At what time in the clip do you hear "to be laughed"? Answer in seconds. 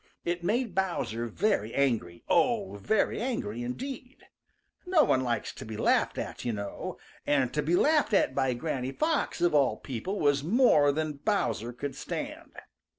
5.53-6.17, 7.53-8.11